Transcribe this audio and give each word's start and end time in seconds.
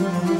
Lord. 0.00 0.39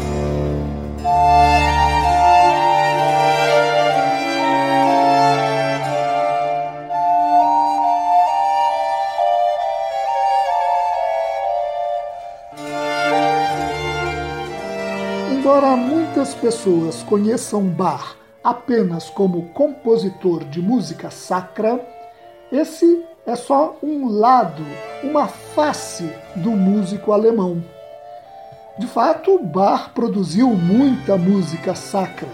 Embora 15.31 15.75
muitas 15.77 16.33
pessoas 16.33 17.03
conheçam 17.03 17.63
Bach 17.63 18.17
apenas 18.43 19.09
como 19.09 19.43
compositor 19.53 20.43
de 20.43 20.61
música 20.61 21.09
sacra, 21.09 21.79
esse 22.51 23.05
é 23.25 23.37
só 23.37 23.77
um 23.81 24.09
lado, 24.09 24.61
uma 25.01 25.29
face 25.29 26.11
do 26.35 26.51
músico 26.51 27.13
alemão. 27.13 27.63
De 28.77 28.85
fato, 28.87 29.39
Bach 29.39 29.91
produziu 29.95 30.49
muita 30.49 31.15
música 31.15 31.75
sacra, 31.75 32.27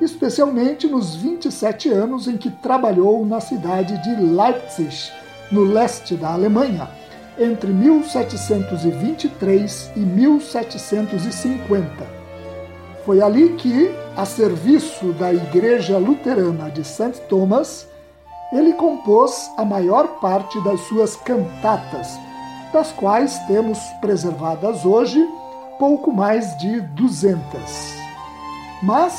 especialmente 0.00 0.86
nos 0.86 1.16
27 1.16 1.90
anos 1.90 2.28
em 2.28 2.36
que 2.36 2.50
trabalhou 2.50 3.26
na 3.26 3.40
cidade 3.40 4.00
de 4.00 4.14
Leipzig, 4.14 5.10
no 5.50 5.64
leste 5.64 6.14
da 6.14 6.34
Alemanha, 6.34 6.88
entre 7.36 7.72
1723 7.72 9.90
e 9.96 10.00
1750 10.00 12.17
foi 13.08 13.22
ali 13.22 13.54
que, 13.54 13.90
a 14.14 14.26
serviço 14.26 15.14
da 15.14 15.32
Igreja 15.32 15.96
Luterana 15.96 16.70
de 16.70 16.84
St. 16.84 17.18
Thomas, 17.26 17.88
ele 18.52 18.74
compôs 18.74 19.50
a 19.56 19.64
maior 19.64 20.20
parte 20.20 20.62
das 20.62 20.78
suas 20.82 21.16
cantatas, 21.16 22.20
das 22.70 22.92
quais 22.92 23.38
temos 23.46 23.78
preservadas 24.02 24.84
hoje 24.84 25.26
pouco 25.78 26.12
mais 26.12 26.54
de 26.58 26.82
200. 26.82 27.40
Mas, 28.82 29.18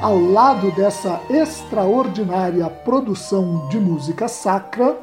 ao 0.00 0.18
lado 0.18 0.70
dessa 0.70 1.20
extraordinária 1.28 2.70
produção 2.70 3.68
de 3.68 3.78
música 3.78 4.28
sacra, 4.28 4.96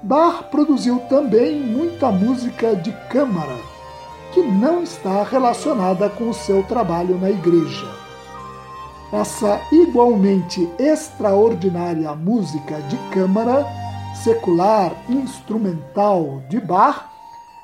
Bach 0.00 0.44
produziu 0.48 1.00
também 1.08 1.58
muita 1.58 2.12
música 2.12 2.76
de 2.76 2.92
câmara 3.10 3.71
que 4.32 4.42
não 4.42 4.82
está 4.82 5.22
relacionada 5.22 6.08
com 6.08 6.30
o 6.30 6.34
seu 6.34 6.62
trabalho 6.64 7.18
na 7.18 7.30
igreja. 7.30 7.86
Essa 9.12 9.60
igualmente 9.70 10.68
extraordinária 10.78 12.14
música 12.14 12.80
de 12.82 12.96
câmara, 13.10 13.66
secular, 14.14 14.92
instrumental 15.08 16.42
de 16.48 16.58
Bach, 16.58 17.10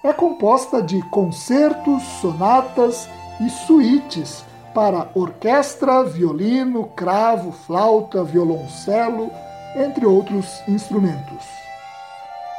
é 0.04 0.12
composta 0.12 0.82
de 0.82 1.00
concertos, 1.08 2.02
sonatas 2.20 3.08
e 3.40 3.48
suítes 3.48 4.44
para 4.74 5.08
orquestra, 5.14 6.04
violino, 6.04 6.84
cravo, 6.94 7.50
flauta, 7.50 8.22
violoncelo, 8.22 9.30
entre 9.74 10.04
outros 10.04 10.62
instrumentos. 10.68 11.46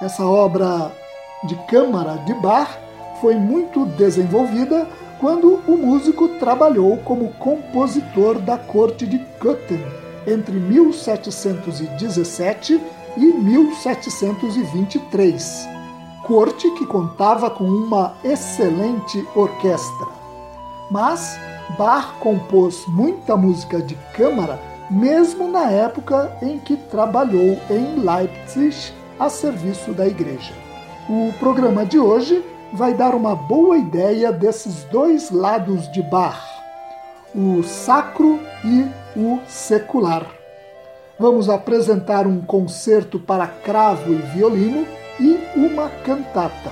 Essa 0.02 0.26
obra 0.26 0.92
de 1.44 1.56
câmara 1.68 2.16
de 2.26 2.34
Bach 2.34 2.89
foi 3.20 3.36
muito 3.36 3.86
desenvolvida 3.86 4.88
quando 5.20 5.62
o 5.68 5.78
músico 5.78 6.30
trabalhou 6.40 6.98
como 6.98 7.32
compositor 7.34 8.40
da 8.40 8.58
corte 8.58 9.06
de 9.06 9.20
Köthen 9.40 9.86
entre 10.26 10.60
1717 10.60 12.82
e 13.18 13.26
1723, 13.26 15.68
corte 16.26 16.72
que 16.72 16.86
contava 16.86 17.50
com 17.50 17.66
uma 17.66 18.14
excelente 18.24 19.28
orquestra. 19.36 20.08
Mas 20.90 21.38
Bach 21.78 22.14
compôs 22.20 22.86
muita 22.88 23.36
música 23.36 23.82
de 23.82 23.96
câmara 24.14 24.58
mesmo 24.90 25.48
na 25.48 25.70
época 25.70 26.36
em 26.42 26.58
que 26.58 26.76
trabalhou 26.76 27.60
em 27.70 28.00
Leipzig 28.00 28.92
a 29.20 29.30
serviço 29.30 29.92
da 29.92 30.08
igreja. 30.08 30.52
O 31.08 31.32
programa 31.40 31.86
de 31.86 32.00
hoje 32.00 32.44
vai 32.74 32.94
dar 32.94 33.16
uma 33.16 33.36
boa 33.36 33.78
ideia 33.78 34.32
desses 34.32 34.84
dois 34.86 35.32
lados 35.32 35.92
de 35.92 36.02
Bach, 36.04 36.40
o 37.36 37.64
sacro 37.64 38.40
e 38.64 38.88
o 39.18 39.40
secular. 39.48 40.26
Vamos 41.20 41.50
apresentar 41.50 42.26
um 42.26 42.42
concerto 42.42 43.20
para 43.20 43.48
cravo 43.48 44.14
e 44.14 44.18
violino 44.18 44.86
e 45.20 45.38
uma 45.56 45.90
cantata. 46.06 46.72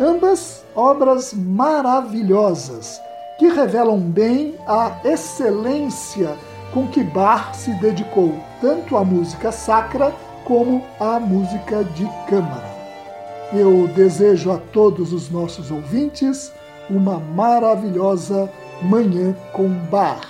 Ambas 0.00 0.64
obras 0.74 1.32
maravilhosas 1.32 3.00
que 3.38 3.48
revelam 3.48 4.00
bem 4.00 4.54
a 4.66 4.98
excelência 5.04 6.36
com 6.72 6.88
que 6.88 7.04
Bach 7.04 7.54
se 7.54 7.70
dedicou 7.74 8.34
tanto 8.60 8.96
à 8.96 9.04
música 9.04 9.52
sacra 9.52 10.12
como 10.44 10.82
à 10.98 11.20
música 11.20 11.84
de 11.84 12.04
câmara. 12.28 12.73
Eu 13.56 13.86
desejo 13.86 14.50
a 14.50 14.58
todos 14.58 15.12
os 15.12 15.30
nossos 15.30 15.70
ouvintes 15.70 16.52
uma 16.90 17.20
maravilhosa 17.20 18.50
Manhã 18.82 19.32
com 19.52 19.68
Bar. 19.68 20.28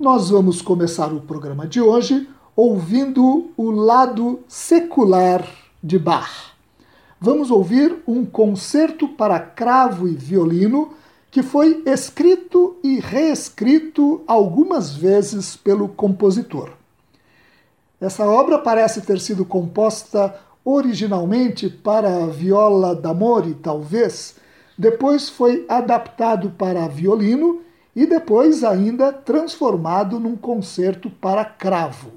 Nós 0.00 0.30
vamos 0.30 0.60
começar 0.60 1.12
o 1.12 1.20
programa 1.20 1.68
de 1.68 1.80
hoje 1.80 2.28
ouvindo 2.56 3.52
o 3.56 3.70
lado 3.70 4.40
secular 4.48 5.46
de 5.80 6.00
Bach 6.00 6.55
vamos 7.20 7.50
ouvir 7.50 7.96
um 8.06 8.24
concerto 8.24 9.08
para 9.08 9.40
cravo 9.40 10.08
e 10.08 10.14
violino 10.14 10.90
que 11.30 11.42
foi 11.42 11.82
escrito 11.84 12.76
e 12.82 12.98
reescrito 12.98 14.22
algumas 14.26 14.94
vezes 14.94 15.56
pelo 15.56 15.88
compositor. 15.88 16.70
Essa 18.00 18.26
obra 18.26 18.58
parece 18.58 19.00
ter 19.00 19.20
sido 19.20 19.44
composta 19.44 20.34
originalmente 20.64 21.68
para 21.68 22.26
viola 22.26 22.94
d'amore, 22.94 23.54
talvez, 23.54 24.36
depois 24.76 25.28
foi 25.28 25.64
adaptado 25.68 26.50
para 26.50 26.88
violino 26.88 27.62
e 27.94 28.04
depois 28.04 28.62
ainda 28.62 29.12
transformado 29.12 30.20
num 30.20 30.36
concerto 30.36 31.08
para 31.08 31.44
cravo. 31.44 32.12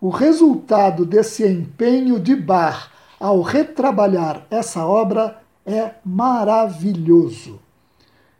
O 0.00 0.08
resultado 0.10 1.04
desse 1.04 1.46
empenho 1.46 2.20
de 2.20 2.36
Bach 2.36 2.90
ao 3.18 3.40
retrabalhar 3.42 4.46
essa 4.50 4.86
obra 4.86 5.40
é 5.64 5.92
maravilhoso. 6.04 7.60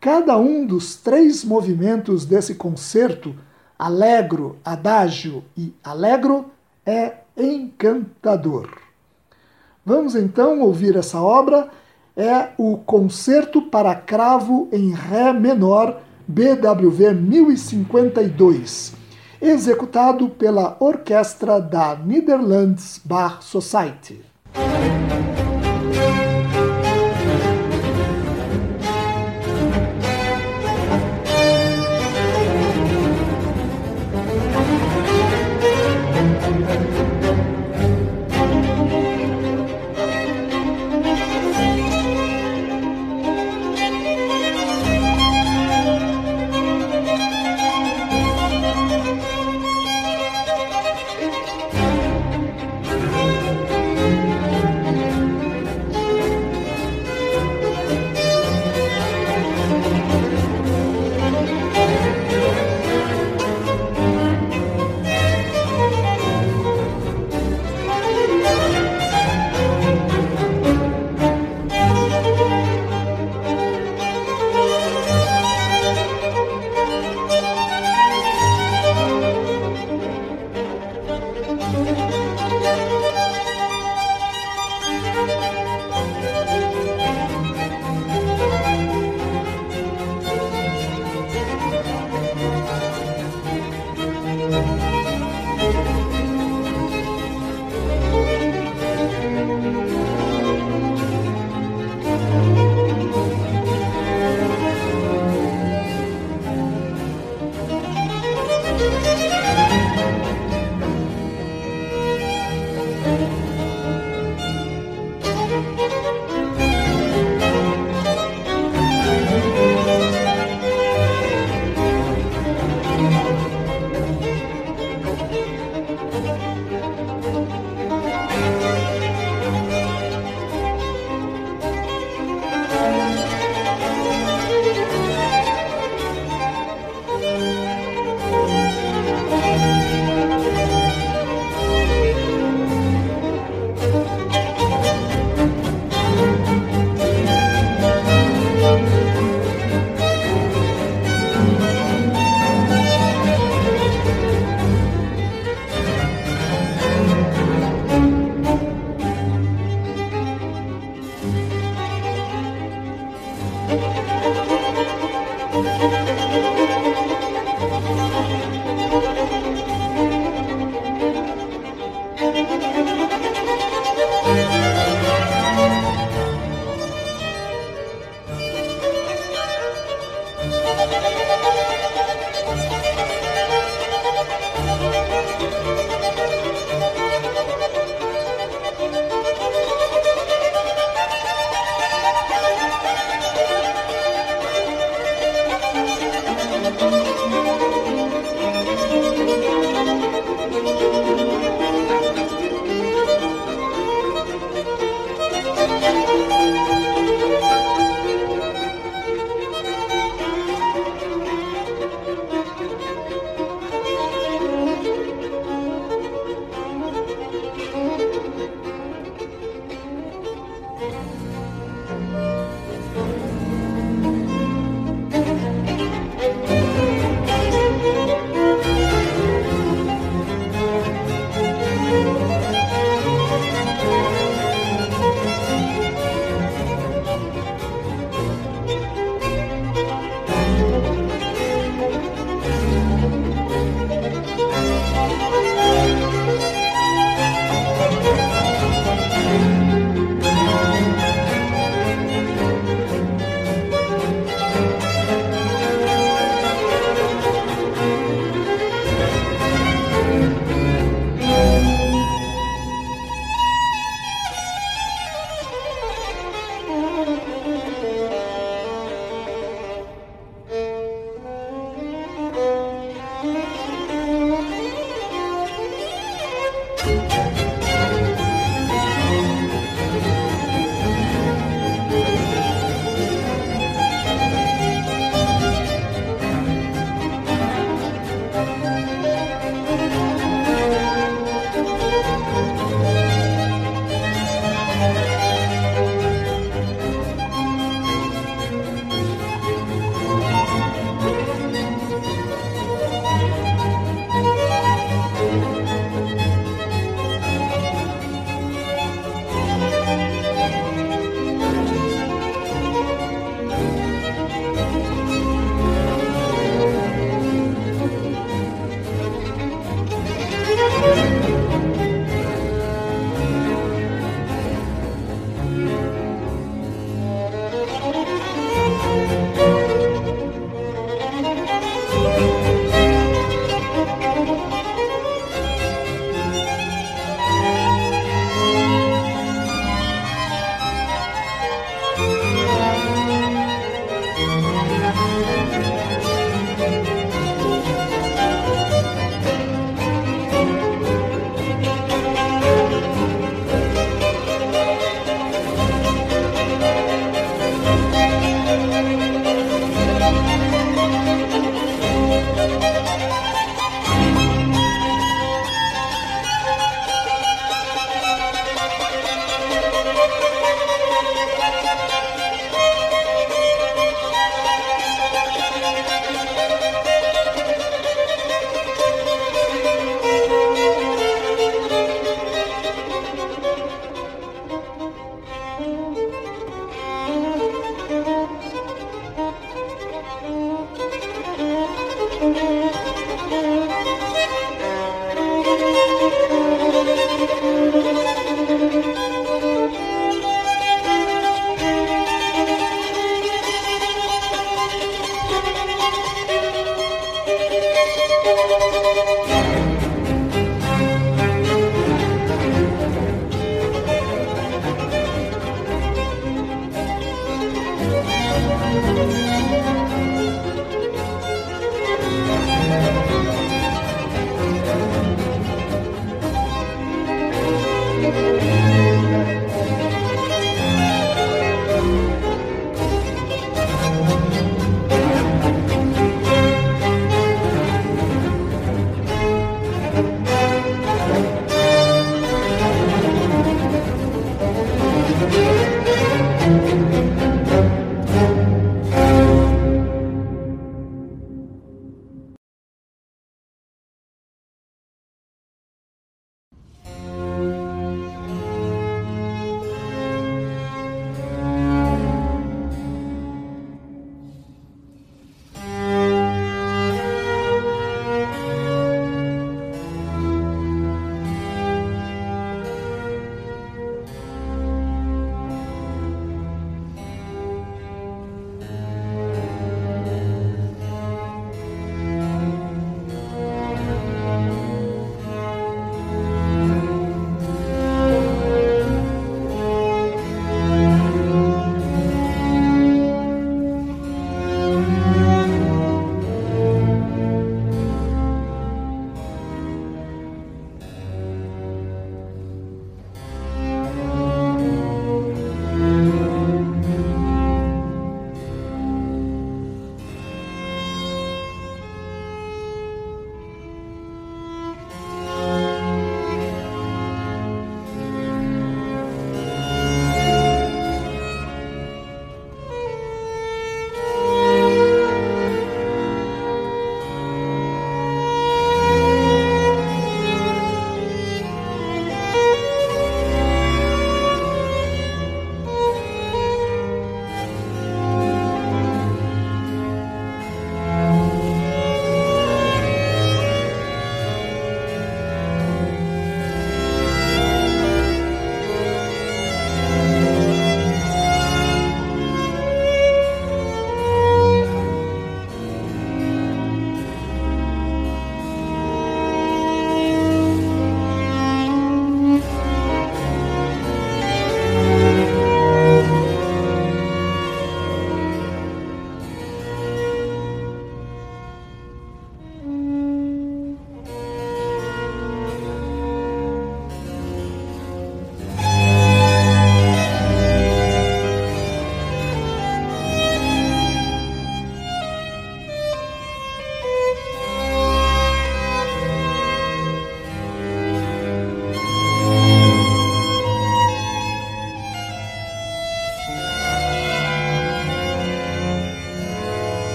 Cada 0.00 0.38
um 0.38 0.66
dos 0.66 0.96
três 0.96 1.44
movimentos 1.44 2.24
desse 2.24 2.54
concerto, 2.54 3.34
Allegro, 3.78 4.56
Adagio 4.64 5.44
e 5.56 5.74
Allegro, 5.84 6.46
é 6.86 7.16
encantador. 7.36 8.70
Vamos 9.84 10.14
então 10.14 10.60
ouvir 10.60 10.96
essa 10.96 11.20
obra. 11.20 11.68
É 12.16 12.48
o 12.58 12.76
Concerto 12.78 13.62
para 13.62 13.94
Cravo 13.94 14.68
em 14.72 14.92
Ré 14.92 15.32
menor, 15.32 16.00
BWV 16.26 17.14
1052, 17.14 18.92
executado 19.40 20.28
pela 20.28 20.76
orquestra 20.80 21.60
da 21.60 21.94
Netherlands 21.94 23.00
Bar 23.04 23.42
Society. 23.42 24.29
Thank 24.52 25.38
you. 25.38 25.39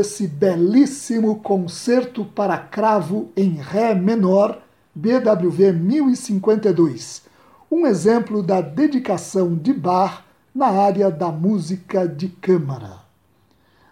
Esse 0.00 0.26
belíssimo 0.26 1.36
concerto 1.40 2.24
para 2.24 2.56
cravo 2.56 3.30
em 3.36 3.50
Ré 3.50 3.94
menor, 3.94 4.62
BWV 4.94 5.72
1052, 5.72 7.22
um 7.70 7.86
exemplo 7.86 8.42
da 8.42 8.60
dedicação 8.60 9.54
de 9.54 9.72
Bach 9.72 10.24
na 10.54 10.66
área 10.66 11.10
da 11.10 11.28
música 11.28 12.08
de 12.08 12.28
câmara. 12.28 13.00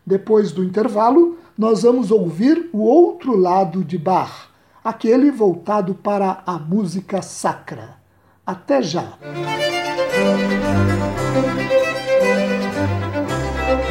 Depois 0.05 0.51
do 0.51 0.64
intervalo, 0.64 1.38
nós 1.57 1.83
vamos 1.83 2.11
ouvir 2.11 2.71
o 2.73 2.81
outro 2.81 3.37
lado 3.37 3.85
de 3.85 3.99
Bach, 3.99 4.49
aquele 4.83 5.31
voltado 5.31 5.94
para 5.94 6.42
a 6.47 6.59
música 6.59 7.21
sacra. 7.21 7.99
Até 8.44 8.81
já! 8.81 9.18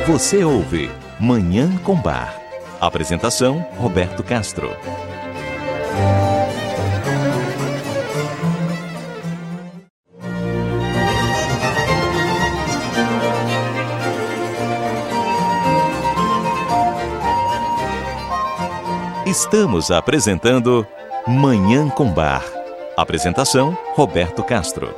Você 0.08 0.44
ouve 0.44 0.90
Manhã 1.20 1.76
com 1.84 1.96
Bar. 1.96 2.40
Apresentação: 2.80 3.66
Roberto 3.76 4.24
Castro. 4.24 4.70
Estamos 19.26 19.90
apresentando 19.90 20.86
Manhã 21.26 21.90
com 21.90 22.12
Bar. 22.12 22.46
Apresentação: 22.96 23.76
Roberto 23.96 24.44
Castro. 24.44 24.96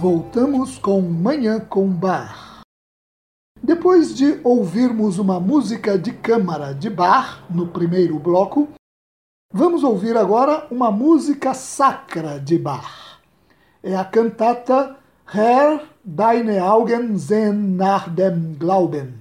Voltamos 0.00 0.78
com 0.78 1.02
Manhã 1.02 1.60
com 1.60 1.86
Bar. 1.86 2.62
Depois 3.62 4.14
de 4.14 4.40
ouvirmos 4.42 5.18
uma 5.18 5.38
música 5.38 5.98
de 5.98 6.10
câmara 6.10 6.72
de 6.72 6.88
bar 6.88 7.44
no 7.50 7.68
primeiro 7.68 8.18
bloco, 8.18 8.66
vamos 9.52 9.84
ouvir 9.84 10.16
agora 10.16 10.66
uma 10.70 10.90
música 10.90 11.52
sacra 11.52 12.40
de 12.40 12.58
bar. 12.58 13.20
É 13.82 13.94
a 13.94 14.02
cantata 14.02 14.96
Herr, 15.30 15.82
deine 16.02 16.58
Augen 16.58 17.18
sehen 17.18 17.76
nach 17.76 18.08
dem 18.08 18.56
Glauben. 18.58 19.12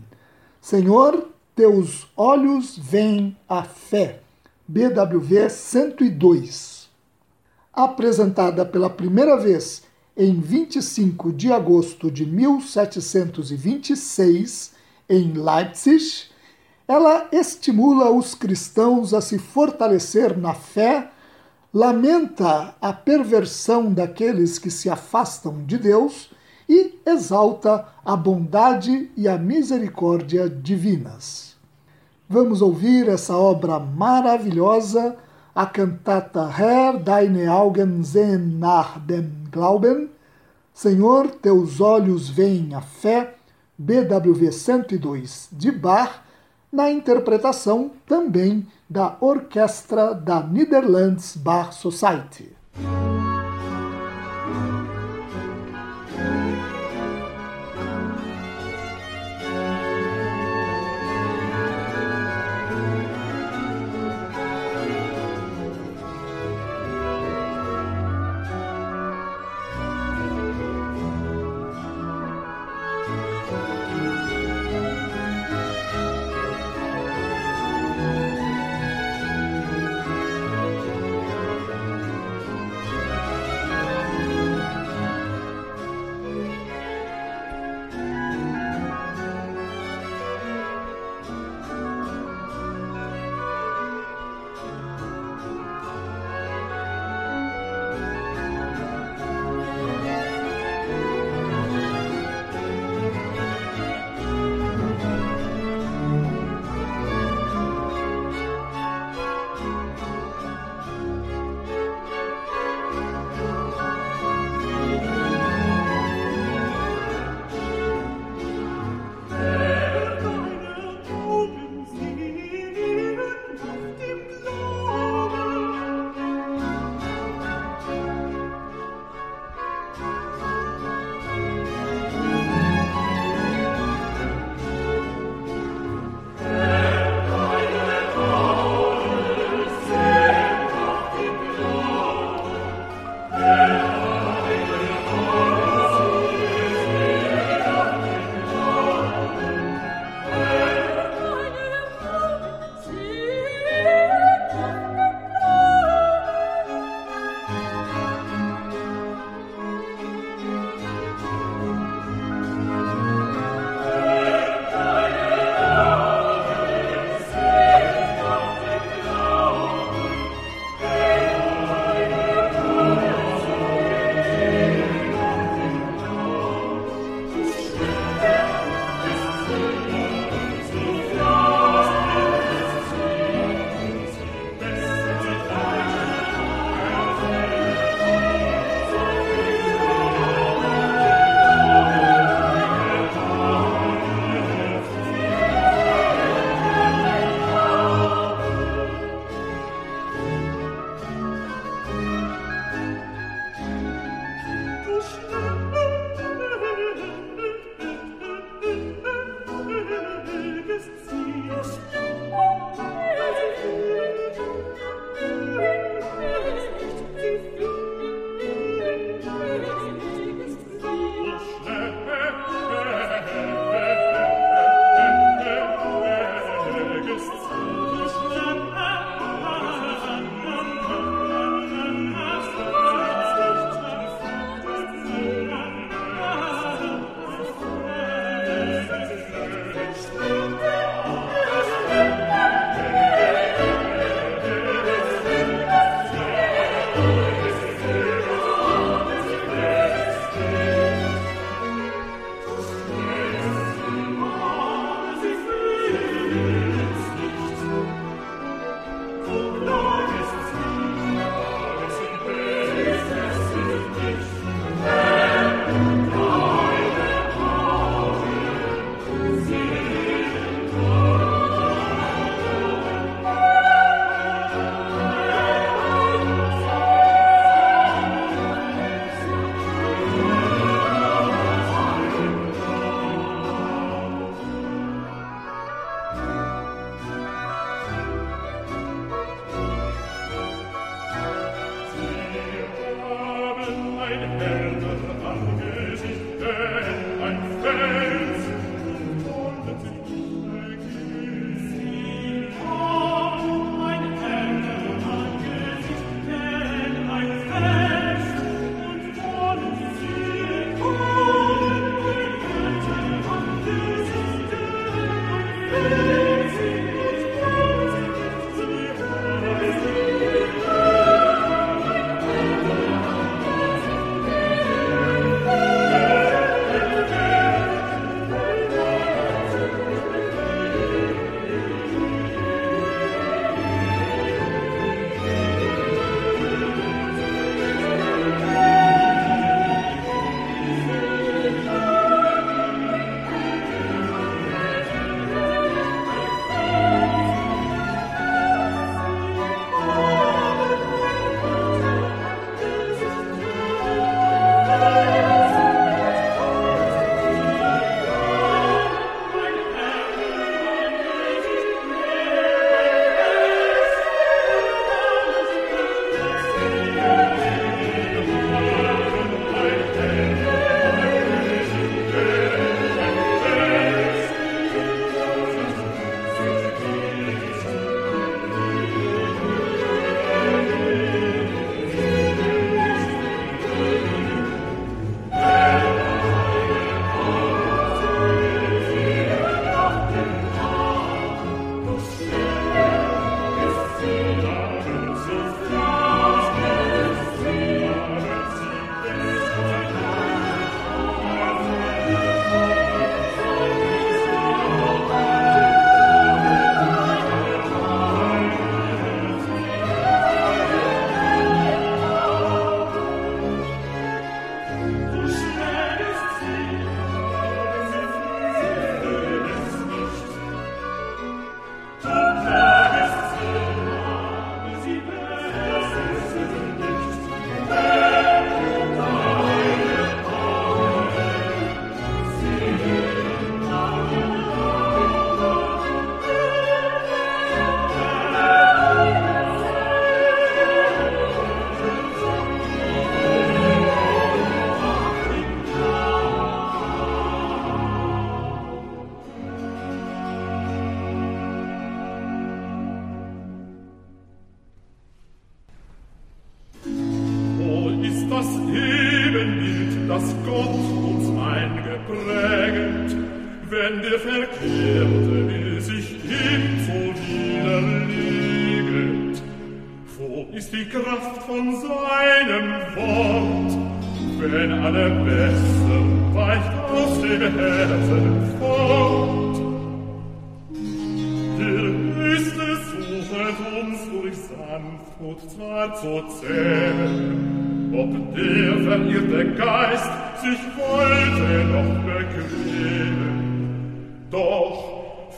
Senhor, 0.61 1.27
teus 1.57 2.07
olhos 2.15 2.77
veem 2.77 3.35
a 3.49 3.63
fé. 3.63 4.21
BWV 4.65 5.49
102. 5.49 6.89
Apresentada 7.73 8.65
pela 8.65 8.89
primeira 8.89 9.35
vez 9.35 9.88
em 10.19 10.39
25 10.41 11.31
de 11.31 11.51
agosto 11.53 12.11
de 12.11 12.25
1726, 12.25 14.73
em 15.07 15.31
Leipzig, 15.31 16.25
ela 16.85 17.29
estimula 17.31 18.11
os 18.11 18.35
cristãos 18.35 19.13
a 19.13 19.21
se 19.21 19.39
fortalecer 19.39 20.37
na 20.37 20.53
fé, 20.53 21.09
lamenta 21.73 22.75
a 22.81 22.91
perversão 22.91 23.93
daqueles 23.93 24.59
que 24.59 24.69
se 24.69 24.89
afastam 24.89 25.63
de 25.63 25.77
Deus 25.77 26.29
e 26.67 26.99
exalta 27.05 27.87
a 28.03 28.17
bondade 28.17 29.09
e 29.15 29.25
a 29.25 29.37
misericórdia 29.37 30.49
divinas. 30.49 31.55
Vamos 32.27 32.61
ouvir 32.61 33.07
essa 33.07 33.37
obra 33.37 33.79
maravilhosa 33.79 35.15
a 35.55 35.65
cantata 35.65 36.49
Herr, 36.49 36.99
deine 36.99 37.47
Augen 37.47 38.03
sehen 38.03 38.59
nach 38.59 38.99
dem 38.99 39.38
Glauben, 39.51 40.09
Senhor, 40.73 41.27
teus 41.27 41.81
olhos 41.81 42.29
veem 42.29 42.73
a 42.73 42.81
fé, 42.81 43.35
BWV 43.77 44.51
102 44.51 45.49
de 45.51 45.71
Bach, 45.71 46.21
na 46.71 46.89
interpretação 46.91 47.91
também 48.05 48.67
da 48.89 49.17
Orquestra 49.19 50.13
da 50.13 50.41
Netherlands 50.41 51.35
Bar 51.35 51.73
Society. 51.73 52.55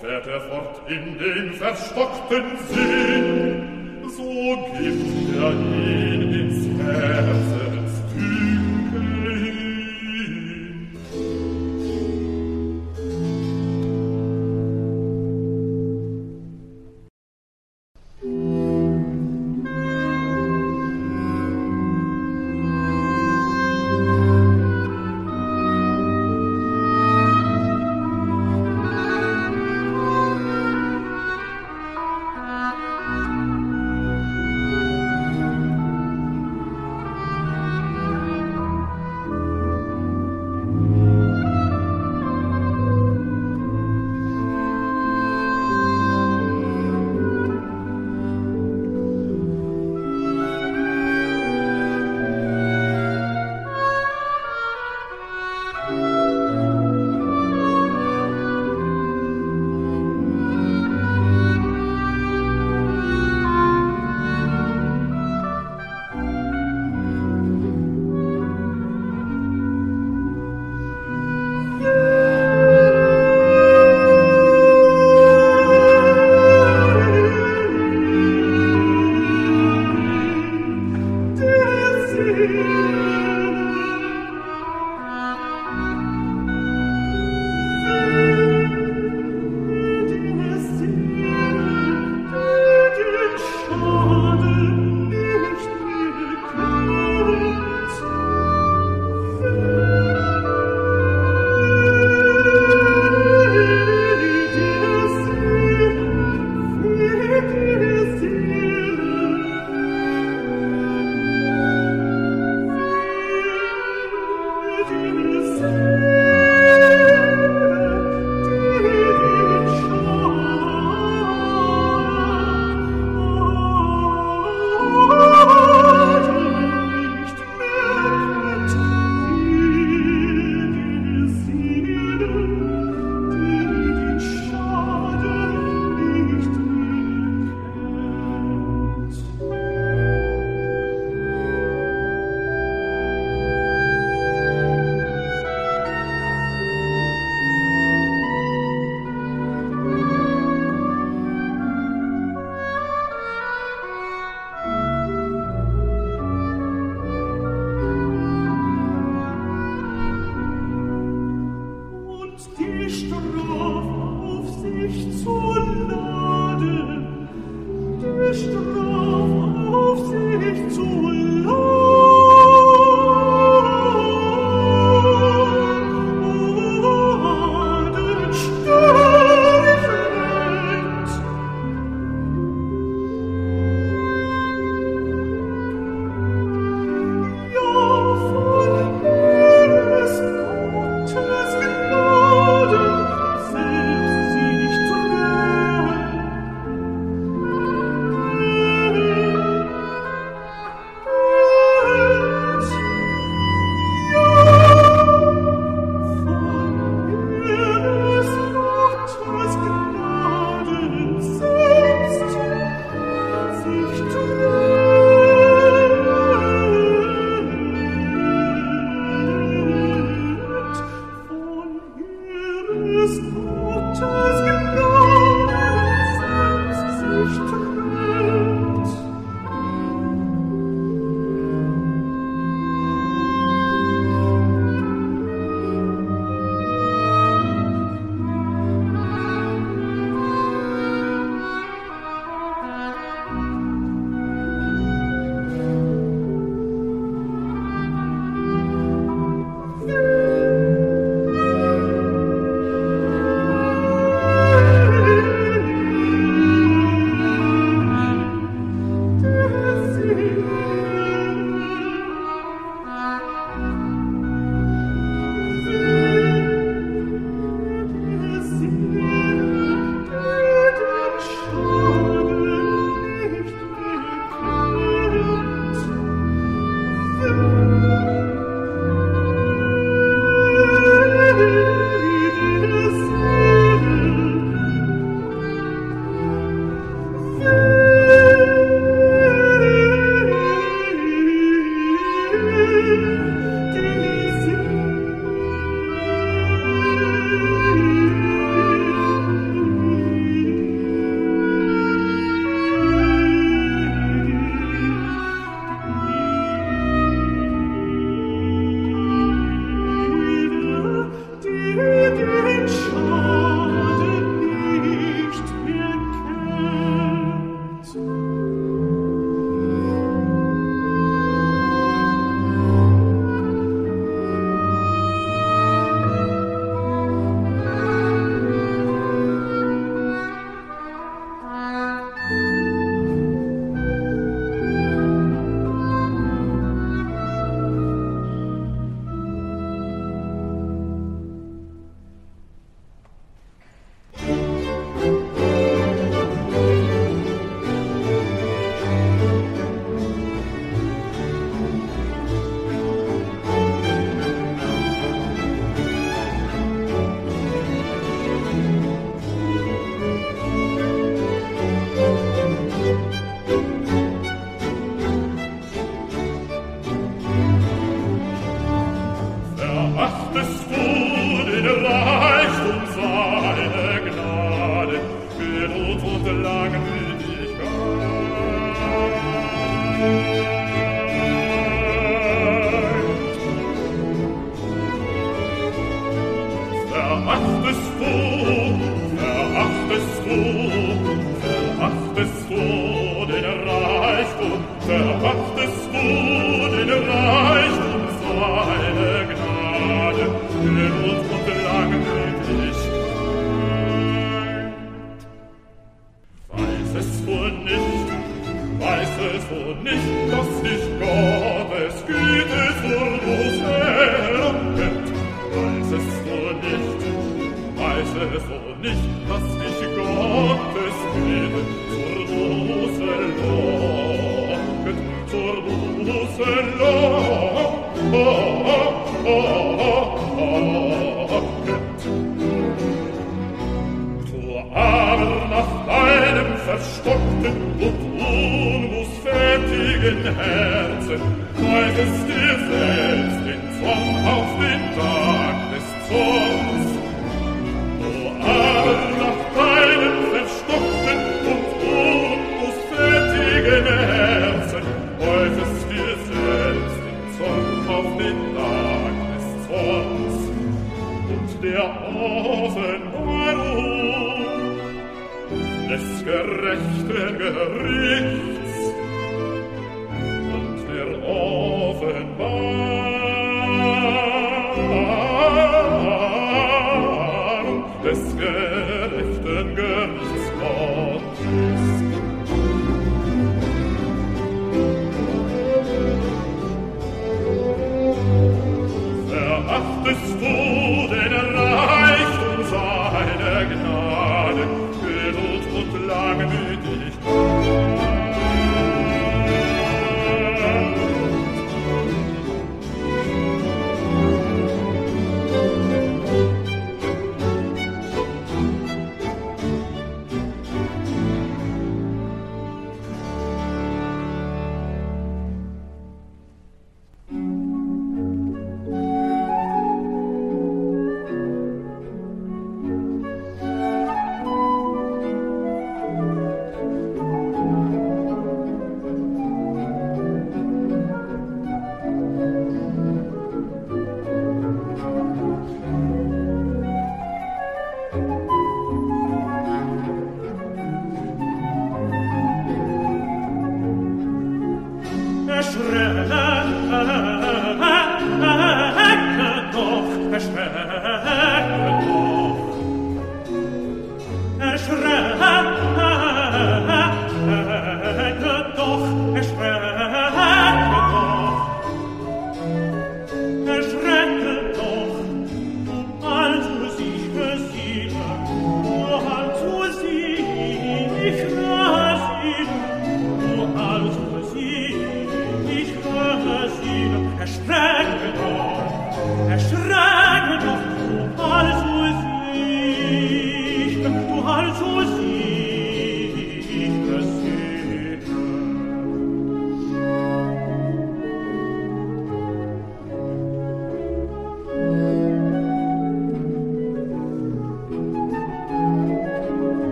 fährt 0.00 0.26
er 0.28 0.40
fort 0.42 0.80
in 0.88 1.18
den 1.18 1.52
verstockten 1.54 2.44
Sinn, 2.68 4.00
so 4.16 4.56
gibt 4.78 5.36
er 5.36 5.52
ihn 5.52 6.32
ins 6.32 6.80
Herze 6.80 7.67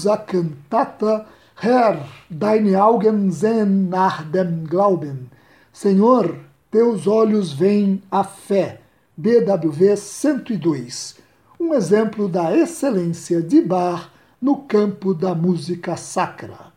ouvimos 0.00 0.06
a 0.06 0.16
cantata 0.16 1.26
Herr, 1.62 2.06
deine 2.30 2.76
Augen 2.76 3.30
sehen 3.30 3.90
nach 3.90 4.22
dem 4.22 4.66
Glauben. 4.66 5.30
Senhor, 5.72 6.36
teus 6.70 7.06
olhos 7.06 7.52
veem 7.52 8.02
a 8.10 8.24
fé. 8.24 8.80
BWV 9.16 9.96
102. 9.96 11.16
Um 11.58 11.74
exemplo 11.74 12.28
da 12.28 12.56
excelência 12.56 13.42
de 13.42 13.60
Bach 13.60 14.08
no 14.40 14.62
campo 14.62 15.12
da 15.12 15.34
música 15.34 15.96
sacra. 15.96 16.72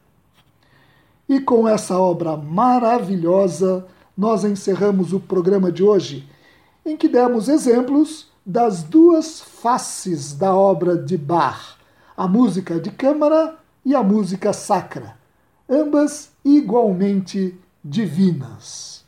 E 1.29 1.39
com 1.39 1.65
essa 1.65 1.97
obra 1.97 2.35
maravilhosa, 2.35 3.85
nós 4.17 4.43
encerramos 4.43 5.13
o 5.13 5.19
programa 5.21 5.71
de 5.71 5.81
hoje, 5.81 6.27
em 6.85 6.97
que 6.97 7.07
demos 7.07 7.47
exemplos 7.47 8.27
das 8.45 8.83
duas 8.83 9.39
faces 9.39 10.33
da 10.33 10.53
obra 10.53 10.97
de 10.97 11.17
Bach 11.17 11.82
a 12.15 12.27
música 12.27 12.79
de 12.79 12.91
câmara 12.91 13.57
e 13.85 13.95
a 13.95 14.03
música 14.03 14.53
sacra, 14.53 15.17
ambas 15.69 16.31
igualmente 16.43 17.57
divinas. 17.83 19.03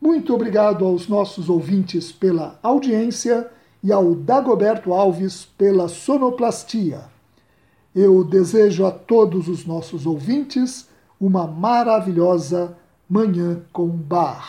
Muito 0.00 0.34
obrigado 0.34 0.84
aos 0.84 1.06
nossos 1.08 1.48
ouvintes 1.48 2.10
pela 2.10 2.58
audiência 2.62 3.48
e 3.82 3.92
ao 3.92 4.14
Dagoberto 4.14 4.92
Alves 4.92 5.44
pela 5.44 5.88
sonoplastia. 5.88 7.04
Eu 7.94 8.24
desejo 8.24 8.86
a 8.86 8.90
todos 8.90 9.48
os 9.48 9.66
nossos 9.66 10.06
ouvintes 10.06 10.88
uma 11.20 11.46
maravilhosa 11.46 12.76
Manhã 13.08 13.60
com 13.72 13.88
Bar. 13.88 14.48